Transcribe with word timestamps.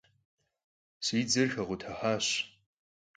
Si 1.05 1.19
dzer 1.27 1.49
xekhutıhaş. 1.55 2.27